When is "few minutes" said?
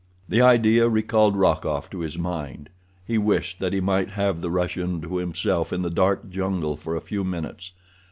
7.01-7.71